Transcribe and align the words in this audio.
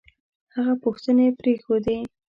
هغه 0.53 0.73
پوښتنې 0.83 1.27
پرېښودې 1.39 1.97